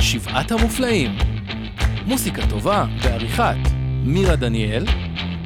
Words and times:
שבעת 0.00 0.52
המופלאים. 0.52 1.10
מוסיקה 2.06 2.42
טובה 2.46 2.84
בעריכת 3.02 3.56
מירה 4.04 4.36
דניאל, 4.36 4.84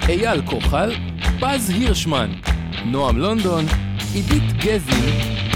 אייל 0.09 0.43
כוחל, 0.43 0.93
פז 1.41 1.71
הירשמן, 1.71 2.31
נועם 2.85 3.19
לונדון, 3.19 3.65
עידית 4.15 4.53
גזי, 4.53 5.13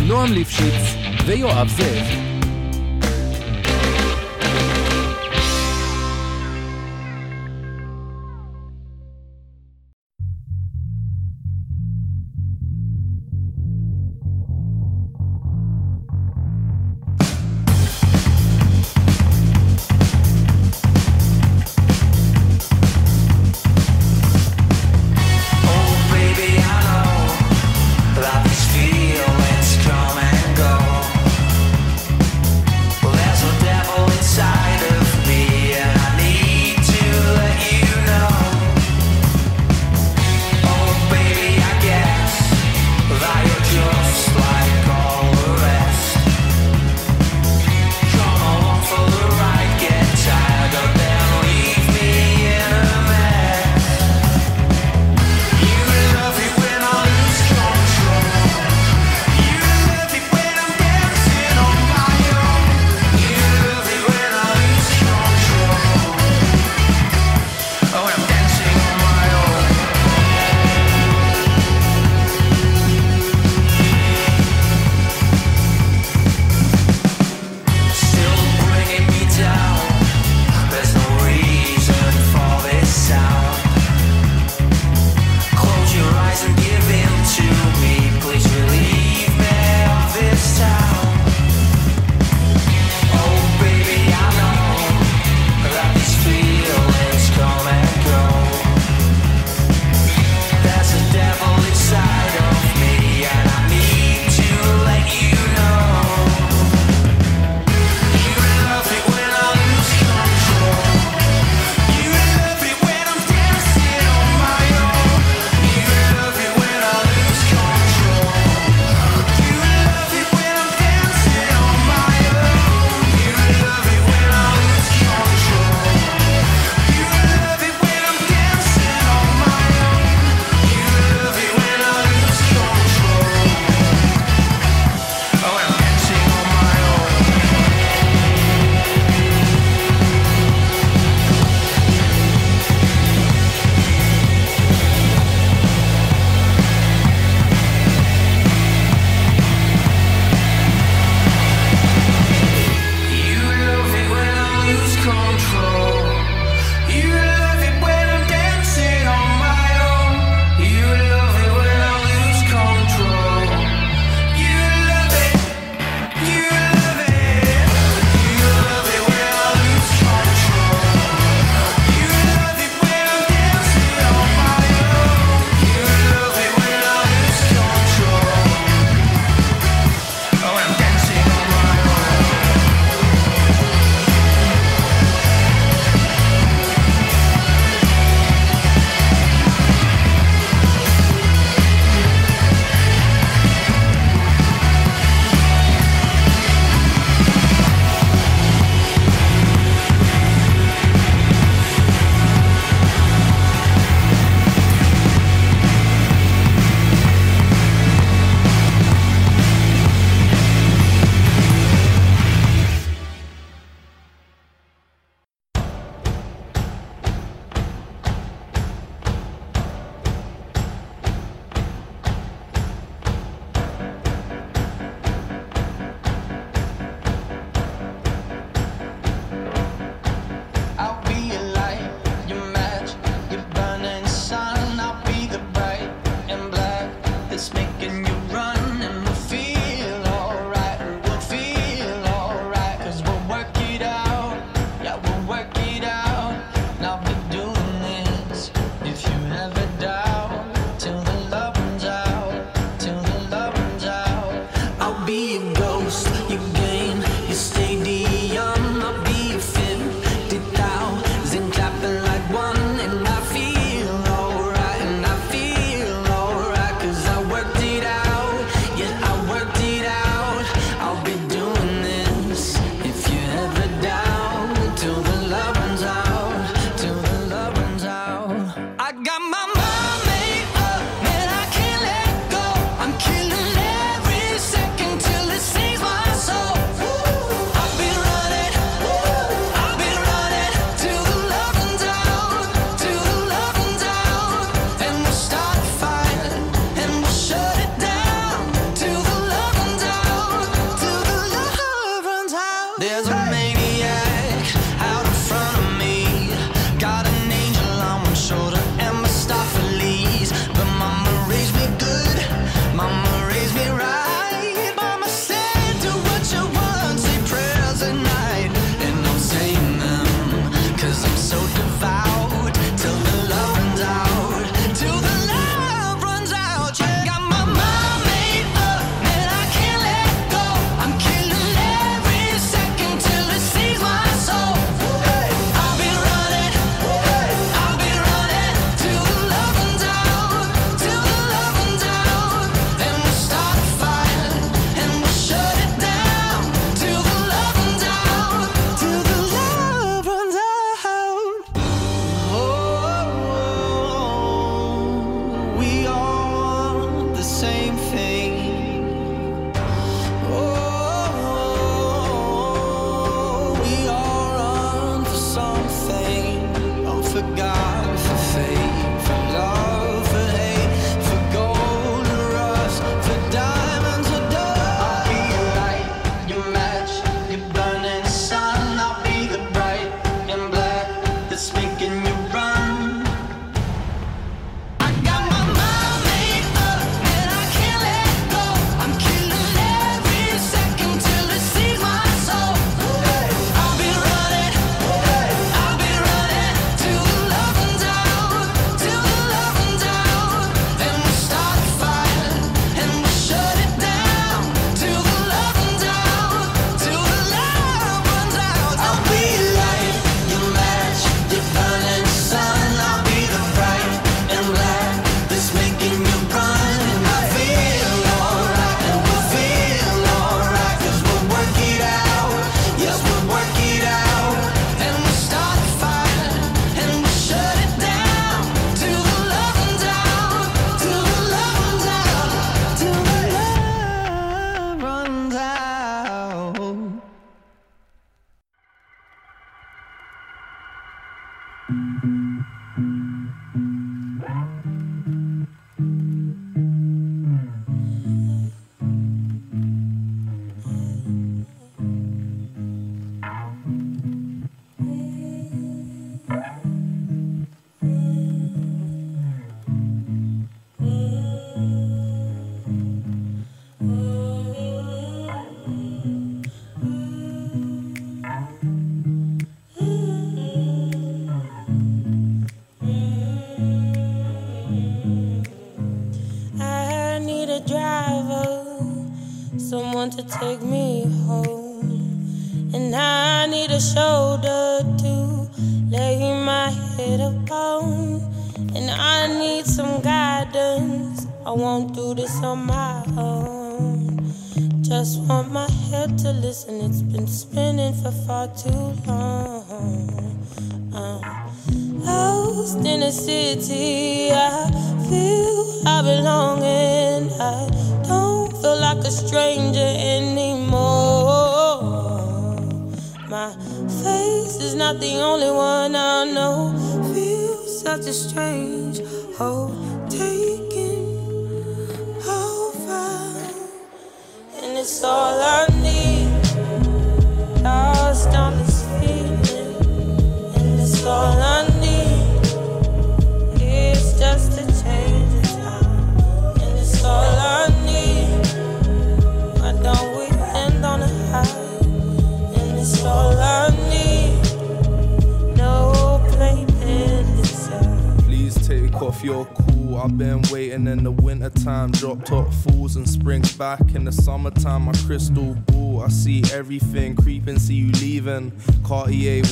נועם 0.06 0.32
ליפשיץ 0.32 0.96
ויואב 1.26 1.68
זאב. 1.68 2.29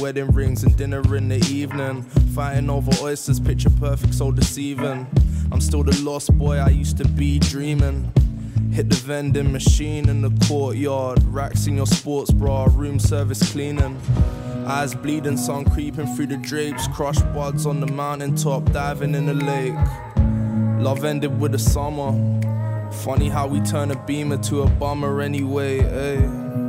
Wedding 0.01 0.31
rings 0.33 0.63
and 0.63 0.77
dinner 0.77 1.03
in 1.17 1.29
the 1.29 1.39
evening. 1.51 2.03
Fighting 2.35 2.71
over 2.71 2.91
oysters, 3.03 3.39
picture 3.39 3.71
perfect, 3.71 4.15
so 4.15 4.33
deceiving. 4.33 5.07
I'm 5.53 5.61
still 5.61 5.83
the 5.83 5.97
lost 6.03 6.37
boy 6.37 6.57
I 6.57 6.69
used 6.69 6.97
to 6.99 7.09
be 7.09 7.39
dreaming. 7.39 8.13
Hit 8.73 8.91
the 8.91 8.97
vending 8.97 9.53
machine 9.53 10.09
in 10.09 10.21
the 10.23 10.31
courtyard. 10.47 11.23
Racks 11.25 11.67
in 11.67 11.77
your 11.77 11.87
sports 11.87 12.31
bra, 12.31 12.69
room 12.71 12.99
service 12.99 13.53
cleaning. 13.53 14.01
Eyes 14.67 14.95
bleeding, 14.95 15.37
sun 15.37 15.65
creeping 15.65 16.07
through 16.15 16.27
the 16.27 16.37
drapes. 16.37 16.87
Crushed 16.89 17.25
buds 17.33 17.67
on 17.67 17.81
the 17.81 17.87
mountain 17.87 18.37
top, 18.37 18.71
diving 18.73 19.15
in 19.15 19.27
the 19.27 19.35
lake. 19.35 19.75
Love 20.83 21.05
ended 21.05 21.41
with 21.41 21.53
the 21.53 21.59
summer. 21.59 22.13
Funny 22.91 23.29
how 23.29 23.47
we 23.47 23.61
turn 23.61 23.91
a 23.91 23.97
beamer 24.05 24.39
to 24.39 24.63
a 24.63 24.67
bummer 24.69 25.21
anyway, 25.21 25.81
eh? 25.81 26.68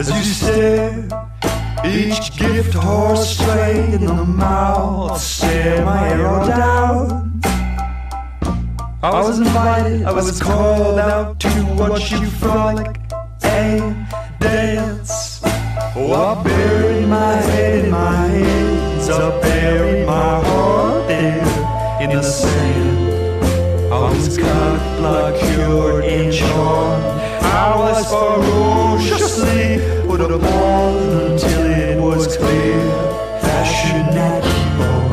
As 0.00 0.08
you 0.08 0.24
stare, 0.32 1.08
each 1.84 2.34
gift 2.34 2.72
horse 2.72 3.36
straight 3.36 3.92
in 3.92 4.06
the 4.06 4.24
mouth, 4.24 5.20
stare 5.20 5.84
my 5.84 6.08
arrow 6.08 6.46
down. 6.46 7.42
I 9.02 9.20
was 9.20 9.40
invited, 9.40 10.04
I 10.04 10.12
was 10.12 10.40
called 10.40 10.98
out 10.98 11.38
to 11.40 11.66
watch 11.76 12.12
you 12.12 12.30
frolic 12.30 12.98
and 13.42 14.08
dance. 14.38 15.42
Oh, 15.94 16.14
I 16.14 16.44
buried 16.44 17.06
my 17.06 17.34
head 17.34 17.84
in 17.84 17.90
my 17.90 18.26
hands, 18.26 19.10
I 19.10 19.38
buried 19.42 20.06
my 20.06 20.42
heart 20.44 21.08
there 21.08 22.00
in 22.00 22.16
the 22.16 22.22
sand. 22.22 23.92
I 23.92 24.08
was 24.08 24.38
like 24.40 25.42
you're 25.52 26.00
and 26.00 26.32
charmed 26.32 27.29
hours 27.50 28.06
ferociously, 28.06 29.78
put 30.06 30.20
a 30.20 30.38
ball 30.38 30.98
until 30.98 31.62
it 31.66 32.00
was 32.00 32.36
clear. 32.36 32.80
I 33.42 33.64
should 33.64 34.14
not 34.14 34.42
keep 34.42 34.78
on, 34.90 35.08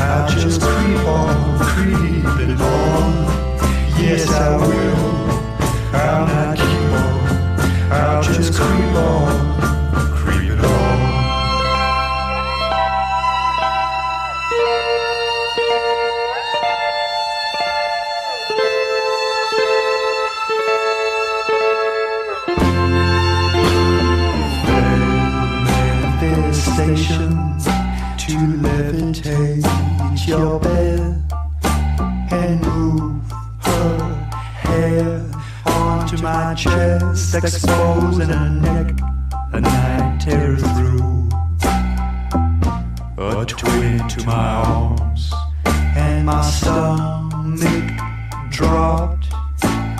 I'll 0.00 0.28
just 0.28 0.60
creep 0.60 1.06
on, 1.06 1.58
creep 1.58 2.24
creeping 2.24 2.60
on. 2.60 3.08
Yes, 4.00 4.28
I 4.30 4.56
will, 4.56 4.98
I'll 5.94 6.26
not 6.26 6.56
keep 6.56 6.92
on, 7.02 7.92
I'll 7.92 8.22
just 8.22 8.54
creep 8.54 8.94
on. 8.94 9.67
and 32.48 32.64
move 32.64 33.30
her 33.60 34.14
hair 34.62 35.22
onto 35.66 36.16
my 36.22 36.54
chest, 36.54 37.34
exposing 37.34 38.30
a 38.30 38.48
neck 38.48 38.98
a 39.52 39.60
night 39.60 40.18
terror 40.18 40.56
through. 40.56 41.28
A 43.18 43.44
twin 43.44 44.08
to 44.08 44.26
my 44.26 44.48
arms, 44.64 45.30
and 45.66 46.24
my 46.24 46.40
stomach 46.40 47.90
dropped 48.48 49.26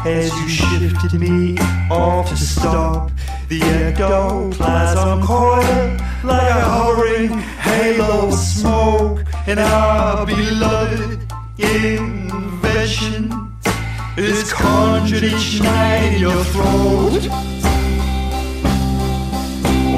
as 0.07 0.33
you 0.41 0.49
shifted 0.49 1.21
me 1.21 1.59
off 1.91 2.31
to 2.31 2.37
stop 2.37 3.11
the 3.49 3.61
ectoplasm 3.61 5.21
coil 5.23 5.97
like 6.25 6.51
a 6.51 6.65
hovering 6.75 7.29
halo 7.67 8.29
of 8.29 8.35
smoke, 8.35 9.23
and 9.47 9.61
our 9.61 10.25
beloved 10.25 11.31
in 11.59 12.18
invention 12.89 13.53
is 14.17 14.53
conjured 14.53 15.23
each 15.23 15.61
night 15.61 16.15
in 16.15 16.21
your 16.21 16.45
throat. 16.45 17.29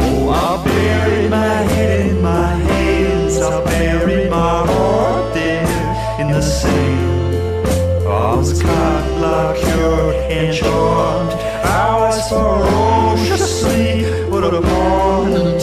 Oh, 0.03 0.31
I 0.31 0.64
buried 0.64 1.31
my 1.31 1.62
head 1.72 2.11
in 2.11 2.22
my 2.22 2.48
hands, 2.48 3.38
I 3.38 3.64
buried 3.64 4.31
my 4.31 4.66
heart 4.66 5.35
there 5.35 6.20
in 6.20 6.33
the 6.33 6.42
sand. 6.42 7.66
I 8.07 8.35
was 8.35 8.61
caught, 8.61 9.20
like 9.20 9.62
your 9.76 10.12
and 10.14 10.57
charmed. 10.57 11.33
I 11.64 11.96
was 12.00 12.29
ferociously 12.29 14.05
put 14.31 14.53
upon 14.53 15.59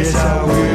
Yes, 0.00 0.14
I 0.14 0.42
will. 0.44 0.69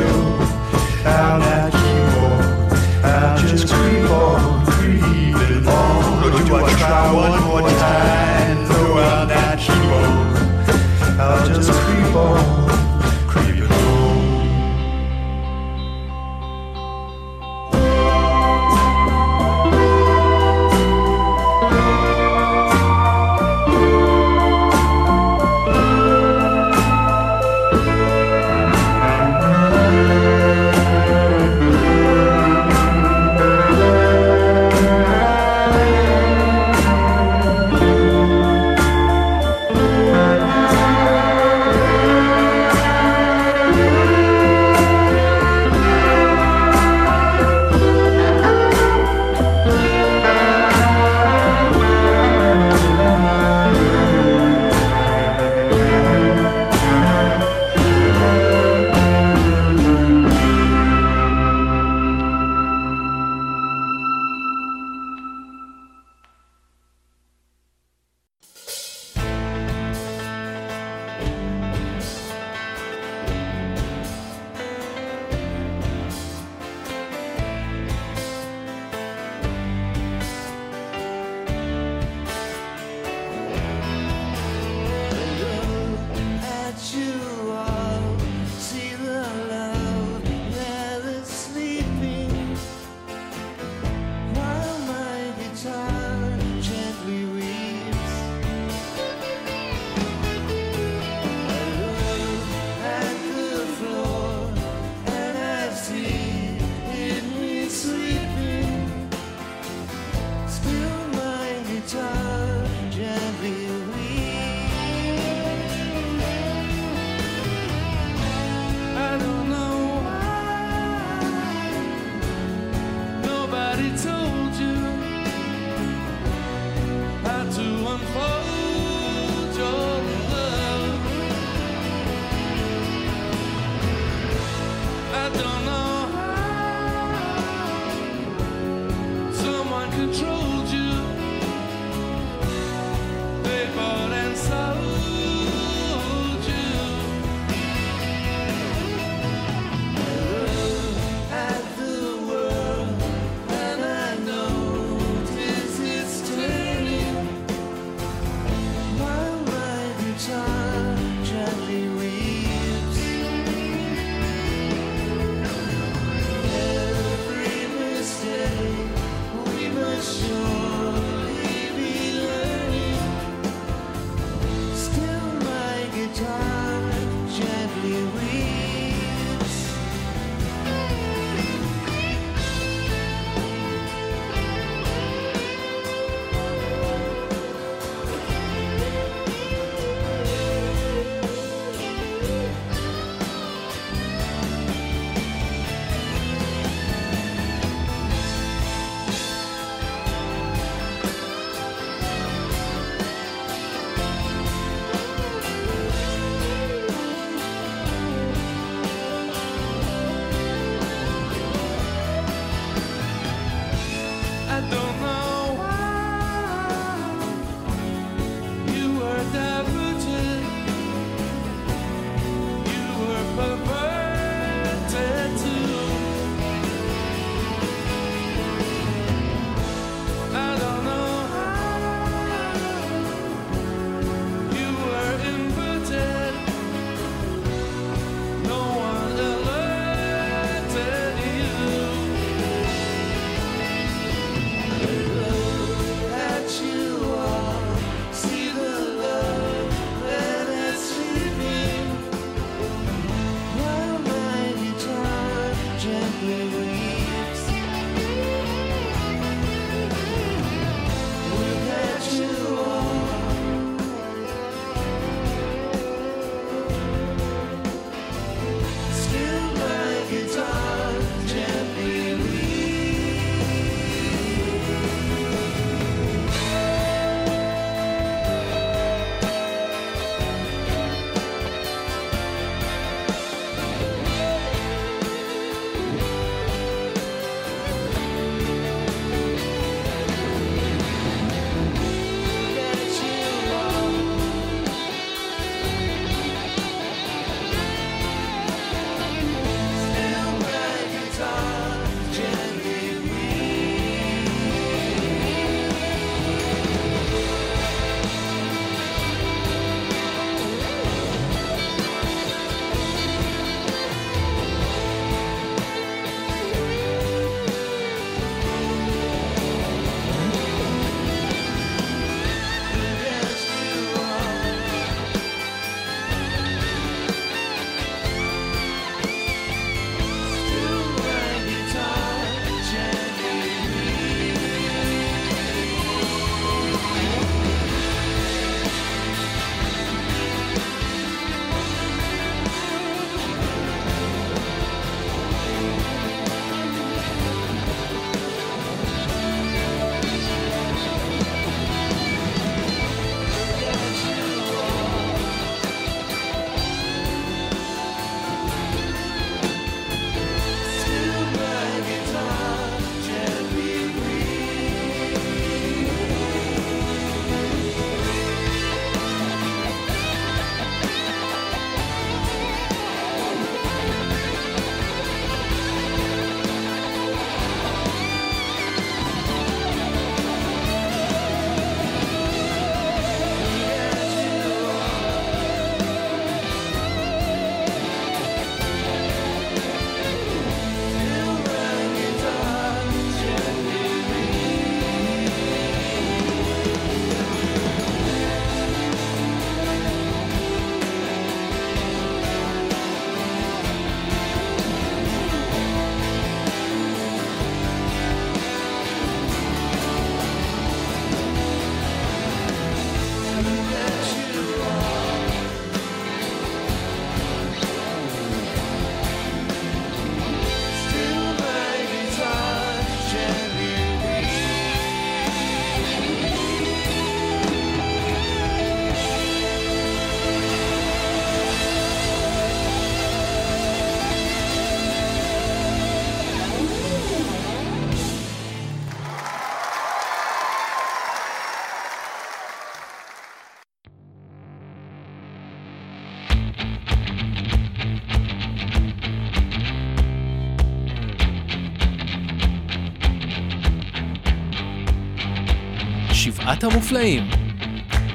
המופלאים. 456.65 457.23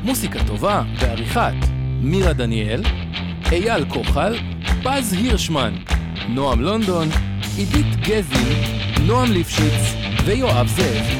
מוסיקה 0.04 0.44
טובה 0.46 0.82
בעריכת 1.00 1.52
מירה 2.02 2.32
דניאל, 2.32 2.82
אייל 3.52 3.84
כוחל, 3.88 4.36
פז 4.82 5.12
הירשמן, 5.12 5.74
נועם 6.28 6.60
לונדון, 6.60 7.08
עידית 7.56 7.96
גזי, 7.96 8.54
נועם 9.06 9.32
ליפשיץ 9.32 9.94
ויואב 10.24 10.66
זאב. 10.66 11.19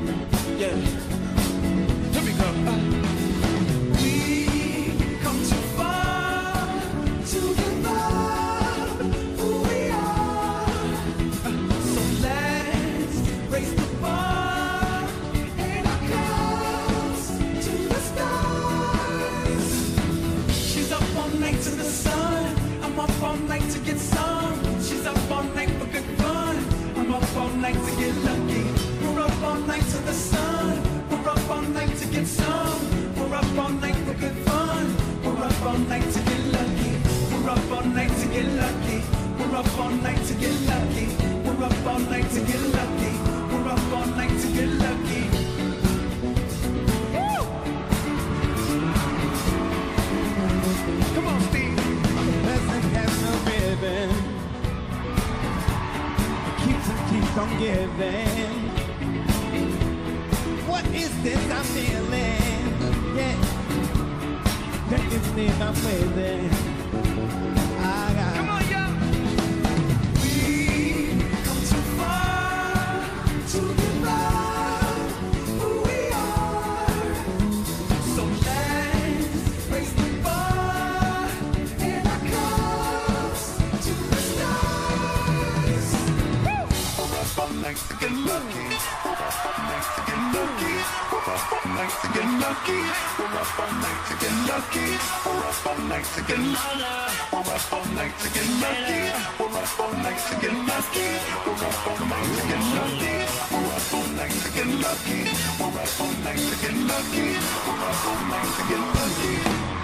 lucky. 92.51 92.83
We're 93.15 93.39
up 93.39 93.59
all 93.63 93.71
night 93.79 94.01
to 94.11 94.13
get 94.19 94.35
lucky. 94.51 94.87
We're 95.23 95.47
up 95.47 95.67
all 95.71 95.79
night 95.87 96.07
to 96.15 96.21
get 96.27 96.39
lucky. 96.39 96.83
We're 97.31 97.47
up 97.55 97.71
all 97.71 97.85
night 97.95 98.15
to 98.19 98.27
get 98.35 98.47
lucky. 98.59 99.01
We're 99.39 99.55
up 99.55 99.79
all 99.79 99.93
night 100.03 100.19
to 100.27 100.35
get 100.43 100.55
lucky. 100.67 101.07
We're 101.47 101.63
up 101.63 101.87
all 101.87 101.99
night 102.11 102.27
to 102.35 102.43
get 102.51 102.59
lucky. 102.67 103.15
We're 103.55 103.71
up 103.71 103.93
all 103.95 104.07
night 104.19 104.35
to 104.43 104.49
get 104.51 104.67
lucky. 104.83 105.19
We're 105.59 105.79
up 105.79 105.99
all 106.03 106.13
night 106.27 106.43
to 106.49 106.55
get 106.59 106.75
lucky. 106.91 107.27
We're 107.67 107.87
up 107.87 108.03
all 108.11 108.21
night 108.31 108.51
to 108.57 108.63
get 108.67 108.83
lucky. 108.99 109.33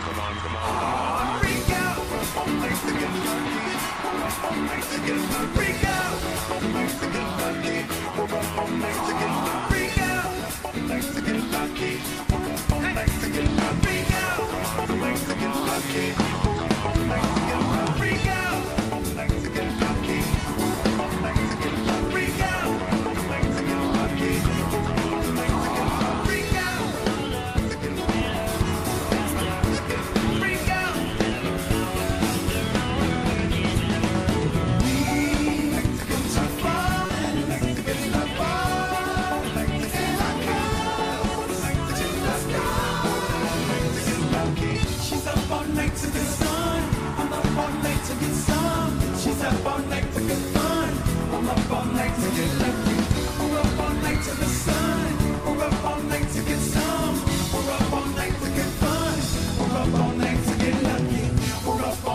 Come 0.04 0.20
on, 0.26 0.36
come 0.44 0.58
on. 0.60 1.40
Freak 1.40 1.72
out. 1.72 1.98
We're 2.04 2.20
up 2.20 2.36
all 2.36 2.52
night 2.52 2.80
to 2.84 2.92
get 3.00 3.14
lucky. 3.28 3.64
We're 4.04 4.28
up 4.28 4.44
all 4.44 4.60
night 4.68 4.86
to 4.92 4.98
get 5.08 5.20
lucky. 5.32 5.56
Freak 5.56 5.84
out. 5.96 6.16
We're 6.20 6.36
up 6.36 6.52
all 6.52 6.64
night 6.76 6.94
to 7.00 7.08
get 7.16 7.28
lucky. 7.40 7.78
We're 8.18 8.36
up 8.36 8.58
all 8.60 8.72
night 8.84 9.00
to 9.08 9.14
get 9.22 9.34
lucky. 9.48 9.72
Freak 9.72 9.98
out. 10.12 10.28
We're 10.28 10.52
up 10.52 10.66
all 10.68 10.80
night 10.92 11.08
to 11.16 11.22
get 11.28 11.40
lucky. 11.56 12.27
I'll 15.78 16.37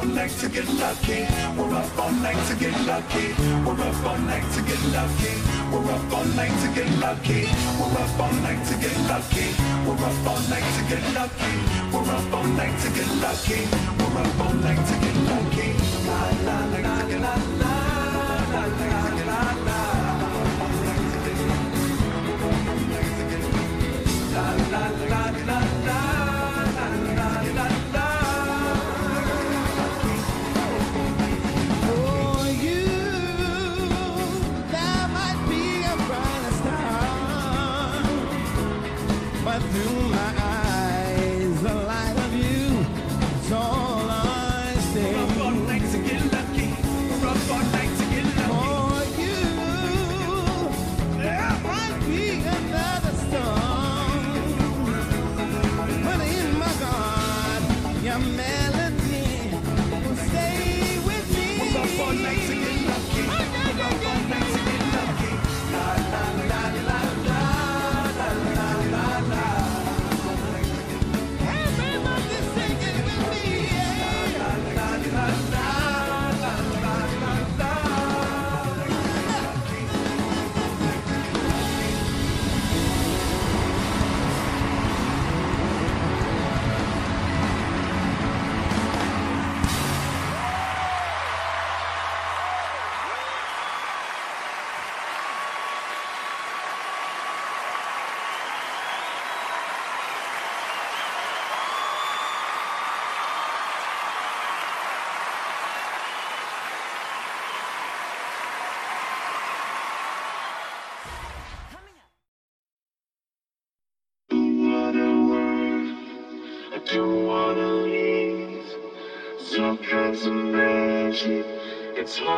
all 0.03 0.09
night 0.09 0.31
to 0.31 0.49
get 0.49 0.67
lucky. 0.75 1.27
We're 1.57 1.75
up 1.75 1.99
all 1.99 2.11
night 2.11 2.41
to 2.49 2.57
get 2.57 2.75
lucky. 2.87 3.27
We're 3.65 3.81
up 3.87 4.05
all 4.05 4.19
night 4.19 4.47
to 4.55 4.63
get 4.63 4.83
lucky. 4.91 5.35
We're 5.71 5.93
up 5.95 6.13
all 6.13 6.25
night 6.35 6.55
to 6.63 6.69
get 6.75 6.91
lucky. 6.99 7.47
We're 7.79 7.99
up 8.03 8.21
all 8.21 8.33
night 8.43 8.67
to 8.67 8.75
get 8.83 8.97
lucky. 9.07 9.47
We're 9.87 10.07
up 10.11 10.27
all 10.27 10.41
night 10.51 10.67
to 10.77 10.83
get 10.91 11.05
lucky. 11.15 11.55
We're 11.93 12.15
up 12.17 12.35
all 12.35 12.49
night 12.59 12.77
to 12.83 12.89
get 12.91 13.11
lucky. 13.23 13.61
We're 13.99 14.21
up 14.23 14.41
all 14.41 14.55
night 14.55 14.83
to 14.91 14.95
get 15.05 15.17
lucky. 15.31 15.69
La 16.07 16.21
la 16.47 16.67
la. 16.67 16.92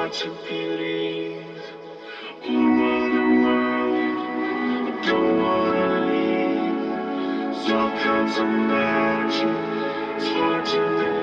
hard 0.05 0.13
to 0.13 0.29
believe. 0.47 1.41
You 2.45 2.61
the 3.15 3.23
one, 3.43 3.95
I 4.89 5.03
don't 5.07 5.39
wanna 5.41 5.91
leave. 6.13 7.57
Some 7.67 7.91
kinds 8.05 8.37
of 8.39 8.47
magic, 8.47 10.17
it's 10.17 10.29
hard 10.29 10.67
to 10.67 10.79
believe. 10.99 11.14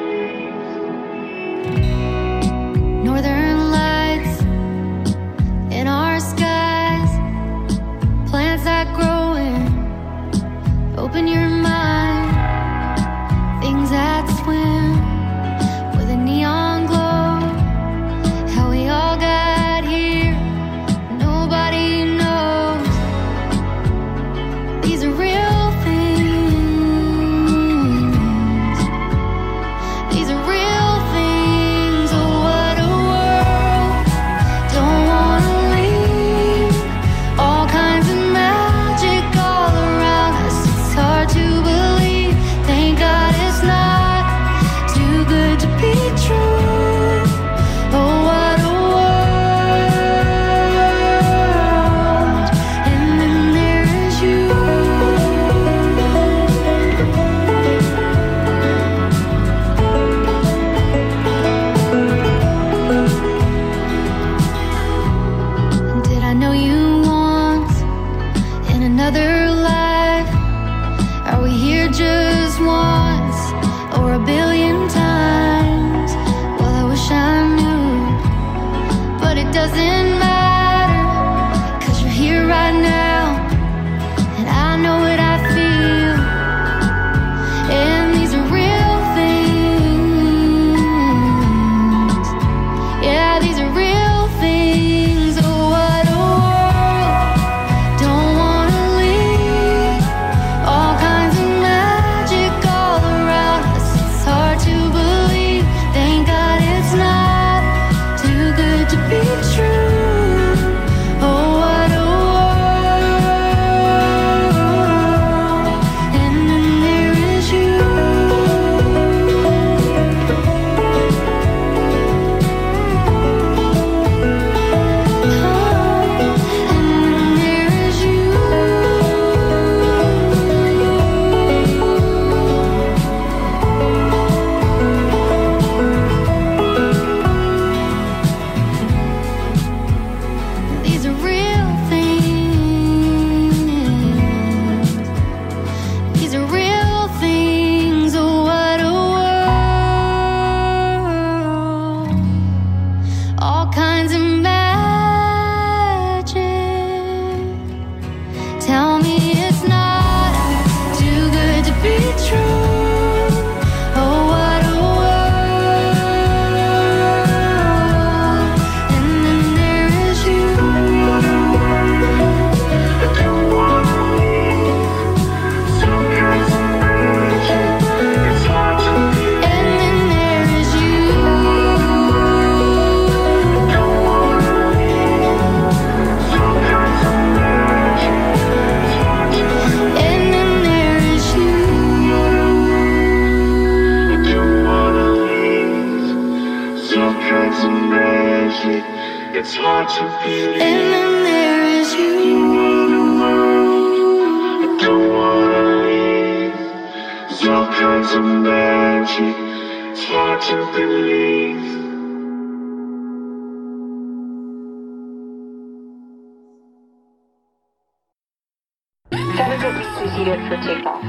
Challenger 219.42 219.74
beacon 219.74 220.10
heated 220.12 220.40
for 220.48 220.58
takeoff. 220.58 221.04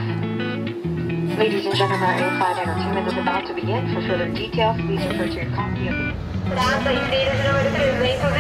Ladies 1.39 1.67
and 1.67 1.77
gentlemen, 1.77 2.09
air 2.09 2.31
flight 2.39 2.57
entertainment 2.67 3.07
is 3.09 3.13
about 3.13 3.47
to 3.47 3.53
begin. 3.53 3.93
For 3.93 4.01
further 4.09 4.31
details, 4.31 4.81
please 4.81 5.05
refer 5.05 5.29
to 5.29 5.35
your 5.35 5.51
copy 5.55 5.89
of 5.89 5.95
the... 5.95 6.15
Praça, 6.49 6.93
em 6.93 7.11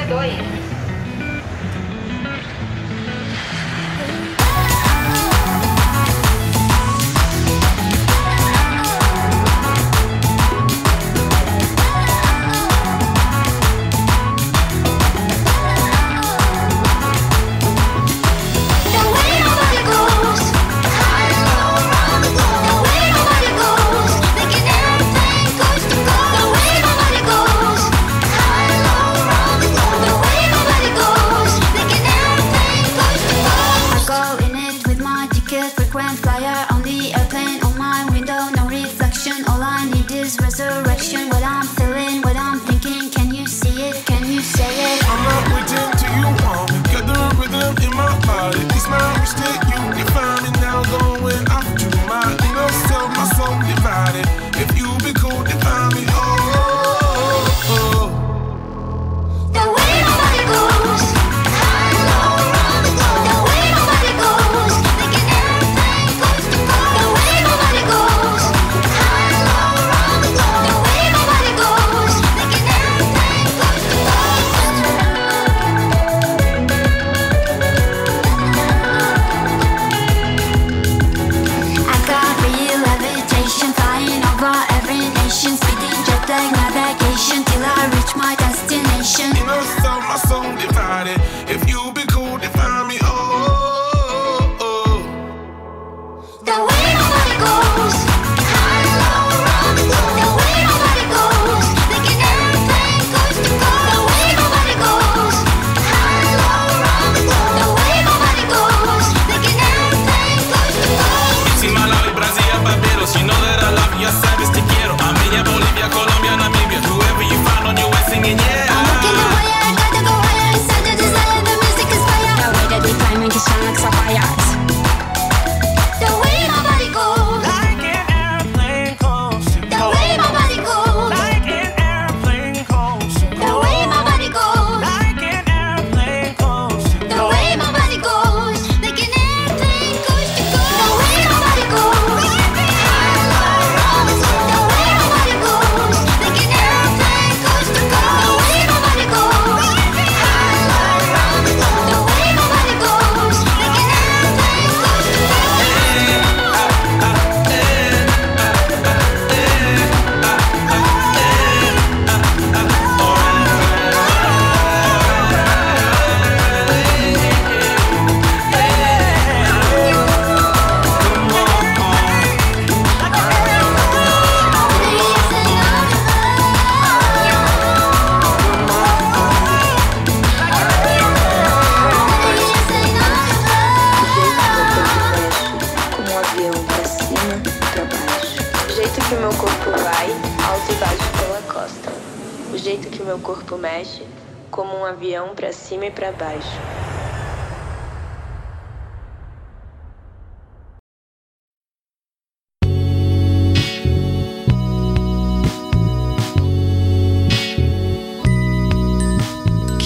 092. 0.08 0.71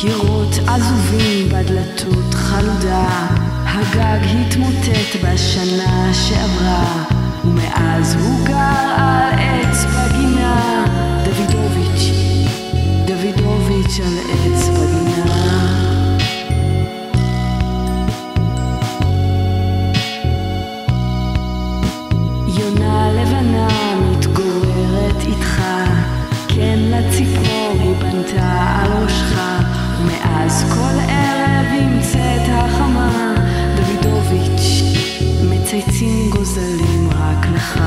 קירות 0.06 0.54
עזובים 0.66 1.48
בדלתות 1.48 2.34
חלודה, 2.34 3.28
הגג 3.64 4.20
התמוטט 4.24 5.16
בשנה 5.24 6.14
שעברה, 6.14 7.04
ומאז 7.44 8.14
הוא 8.14 8.46
גר 8.46 8.94
על 8.96 9.38
עץ 9.38 9.84
בגינה. 9.84 10.84
דוידוביץ', 11.24 12.10
דוידוביץ' 13.06 14.00
על 14.00 14.18
עץ 14.32 14.68
בגינה. 14.68 15.66
יונה 22.58 23.12
לבנה 23.12 23.68
מתגוררת 24.10 25.20
איתך, 25.26 25.62
כן 26.48 26.78
לציפור 26.78 27.76
היא 27.80 27.94
בנתה 28.00 28.80
על 28.82 29.02
ראשך. 29.02 29.25
מצייצים 35.66 36.30
גוזלים 36.30 37.08
רק 37.10 37.46
לך. 37.54 37.80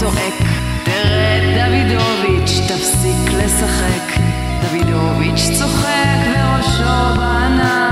צועק, 0.00 0.34
תרד 0.84 1.42
דוידוביץ', 1.54 2.60
תפסיק 2.68 3.32
לשחק. 3.32 4.20
דוידוביץ' 4.62 5.50
צוחק 5.58 6.18
וראשו 6.32 7.16
בענן 7.16 7.85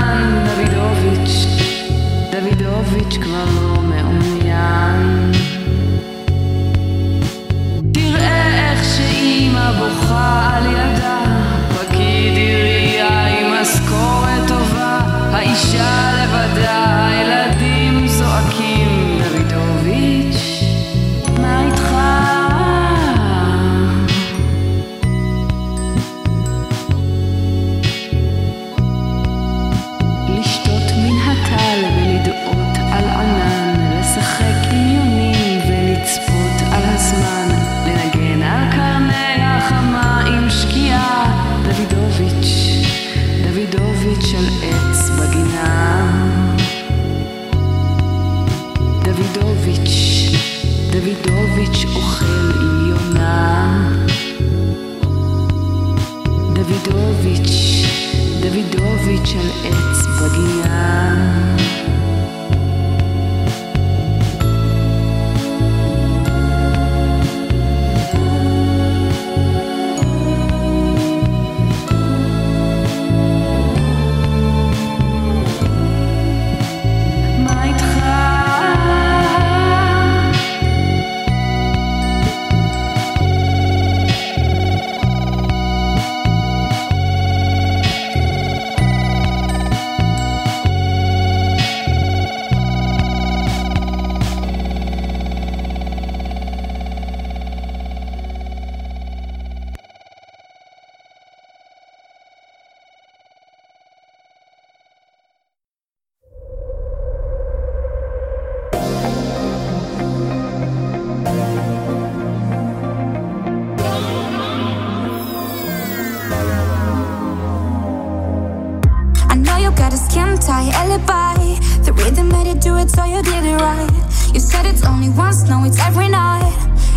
got 119.75 119.93
a 119.93 119.97
skin 119.97 120.37
tight 120.37 120.73
alibi. 120.73 121.35
The 121.83 121.93
rhythm 121.93 122.29
made 122.29 122.47
it 122.47 122.61
do 122.61 122.77
it 122.77 122.89
so 122.89 123.03
you 123.03 123.21
did 123.21 123.43
it 123.43 123.57
right. 123.59 123.91
You 124.33 124.39
said 124.39 124.65
it's 124.65 124.85
only 124.85 125.09
once, 125.09 125.43
no 125.49 125.63
it's 125.65 125.79
every 125.79 126.09
night 126.09 126.53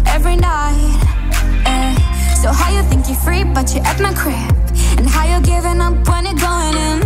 Every 0.06 0.36
night 0.36 0.96
eh. 1.66 1.94
So 2.40 2.52
how 2.52 2.70
you 2.74 2.82
think 2.88 3.08
you're 3.08 3.16
free 3.18 3.44
but 3.44 3.74
you're 3.74 3.84
at 3.84 4.00
my 4.00 4.12
crib? 4.14 4.54
And 4.98 5.08
how 5.08 5.24
you're 5.30 5.46
giving 5.54 5.80
up 5.80 5.94
when 6.08 6.26
it 6.26 6.38
going 6.40 6.76
in? 6.88 6.98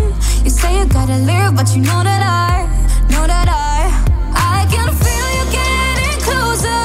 You 0.44 0.50
say 0.50 0.78
you 0.78 0.86
gotta 0.86 1.18
live 1.30 1.56
but 1.56 1.74
you 1.74 1.82
know 1.82 2.02
that 2.02 2.22
I 2.22 2.66
Know 3.10 3.26
that 3.26 3.48
I 3.48 4.12
I 4.34 4.66
can 4.72 4.88
feel 5.02 5.28
you 5.36 5.44
getting 5.58 6.18
closer. 6.26 6.82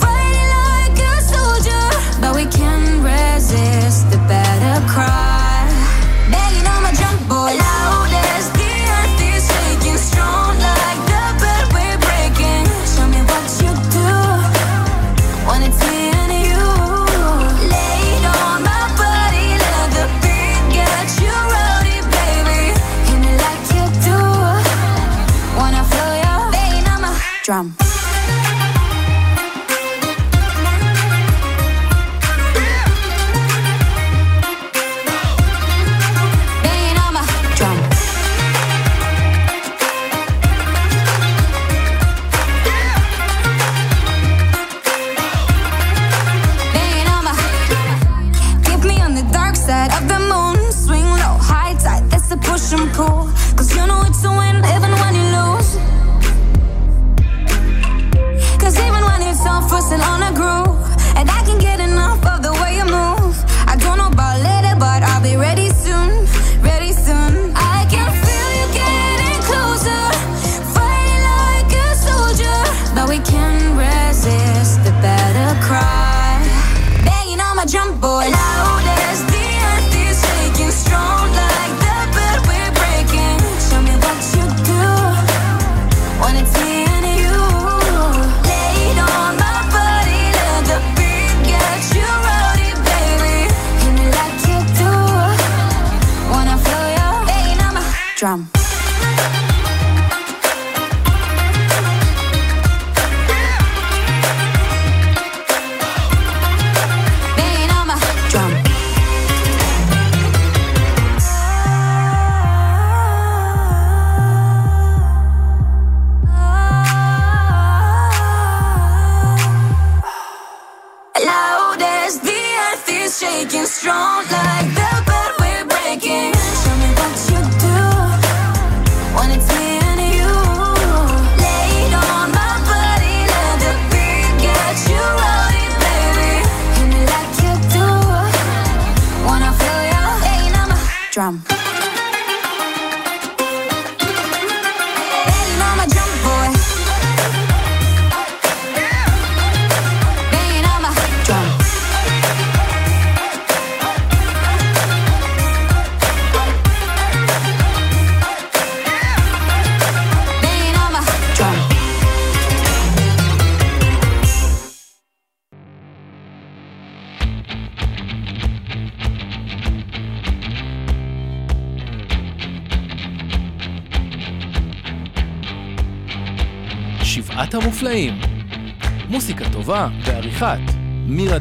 Fighting 0.00 0.50
like 0.68 0.98
a 0.98 1.14
soldier. 1.32 1.86
But 2.20 2.34
we 2.36 2.44
can 2.46 3.02
resist 3.02 4.10
the 4.10 4.18
better 4.28 4.86
cry. 4.88 5.29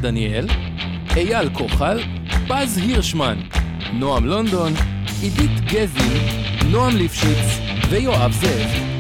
דניאל, 0.01 0.47
אייל 1.15 1.49
כוחל, 1.53 1.99
פז 2.47 2.77
הירשמן, 2.77 3.39
נועם 3.93 4.25
לונדון, 4.25 4.73
עידית 5.21 5.61
גזי, 5.65 6.19
נועם 6.71 6.97
ליפשיץ 6.97 7.59
ויואב 7.89 8.31
זאב. 8.31 8.98